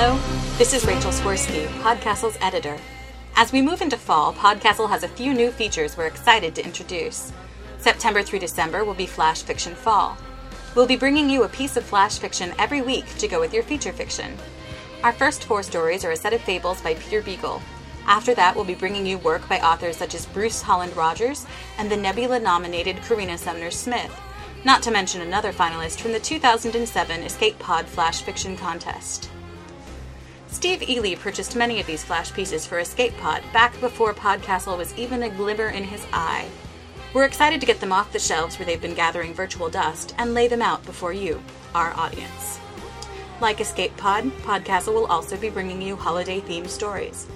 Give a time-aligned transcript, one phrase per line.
[0.00, 0.16] Hello,
[0.58, 2.78] this is Rachel Swirsky, Podcastle's editor.
[3.34, 7.32] As we move into fall, Podcastle has a few new features we're excited to introduce.
[7.78, 10.16] September through December will be Flash Fiction Fall.
[10.76, 13.64] We'll be bringing you a piece of flash fiction every week to go with your
[13.64, 14.36] feature fiction.
[15.02, 17.60] Our first four stories are a set of fables by Peter Beagle.
[18.06, 21.44] After that, we'll be bringing you work by authors such as Bruce Holland Rogers
[21.76, 24.16] and the Nebula nominated Karina Sumner Smith,
[24.64, 29.28] not to mention another finalist from the 2007 Escape Pod Flash Fiction Contest.
[30.50, 34.96] Steve Eley purchased many of these flash pieces for Escape Pod back before Podcastle was
[34.96, 36.48] even a glimmer in his eye.
[37.12, 40.34] We're excited to get them off the shelves where they've been gathering virtual dust and
[40.34, 41.40] lay them out before you,
[41.74, 42.58] our audience.
[43.40, 47.26] Like Escape Pod, Podcastle will also be bringing you holiday themed stories.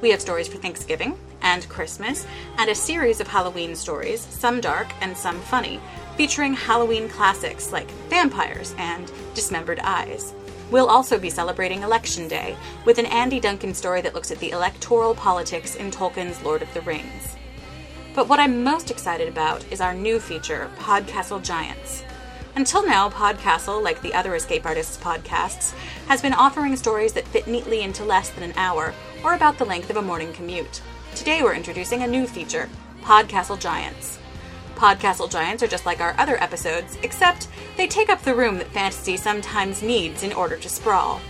[0.00, 2.26] We have stories for Thanksgiving and Christmas,
[2.58, 5.80] and a series of Halloween stories, some dark and some funny,
[6.16, 10.34] featuring Halloween classics like Vampires and Dismembered Eyes.
[10.70, 14.50] We'll also be celebrating Election Day with an Andy Duncan story that looks at the
[14.50, 17.36] electoral politics in Tolkien's Lord of the Rings.
[18.14, 22.04] But what I'm most excited about is our new feature, Podcastle Giants.
[22.56, 25.72] Until now, Podcastle, like the other Escape Artists podcasts,
[26.08, 28.92] has been offering stories that fit neatly into less than an hour
[29.24, 30.82] or about the length of a morning commute.
[31.14, 32.68] Today we're introducing a new feature,
[33.02, 34.18] Podcastle Giants.
[34.74, 38.72] Podcastle Giants are just like our other episodes, except they take up the room that
[38.72, 41.20] fantasy sometimes needs in order to sprawl.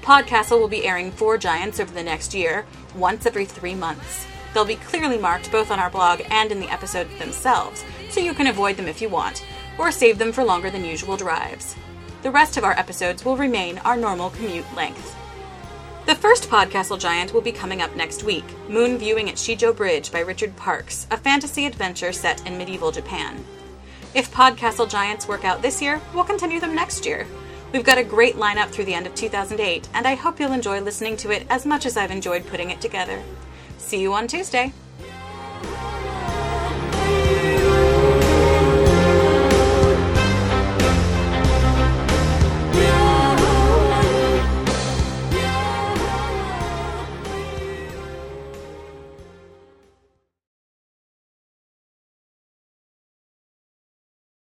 [0.00, 4.26] Podcastle will be airing four giants over the next year, once every three months.
[4.54, 8.32] They'll be clearly marked both on our blog and in the episodes themselves, so you
[8.32, 9.44] can avoid them if you want,
[9.78, 11.76] or save them for longer than usual drives.
[12.22, 15.14] The rest of our episodes will remain our normal commute length.
[16.06, 20.12] The first Podcastle Giant will be coming up next week Moon Viewing at Shijo Bridge
[20.12, 23.44] by Richard Parks, a fantasy adventure set in medieval Japan.
[24.14, 27.26] If Podcastle Giants work out this year, we'll continue them next year.
[27.72, 30.80] We've got a great lineup through the end of 2008, and I hope you'll enjoy
[30.80, 33.22] listening to it as much as I've enjoyed putting it together.
[33.78, 34.72] See you on Tuesday.